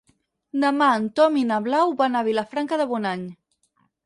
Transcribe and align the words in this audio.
Demà 0.63 0.87
en 0.99 1.05
Tom 1.19 1.37
i 1.41 1.43
na 1.49 1.59
Blau 1.67 1.93
van 2.01 2.21
a 2.21 2.25
Vilafranca 2.29 2.81
de 2.83 2.89
Bonany. 2.95 3.29